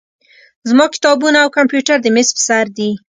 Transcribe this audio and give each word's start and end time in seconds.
زما 0.69 0.85
کتابونه 0.95 1.37
او 1.43 1.49
کمپیوټر 1.57 1.97
د 2.01 2.07
میز 2.15 2.29
په 2.35 2.41
سر 2.47 2.65
دي. 2.77 2.89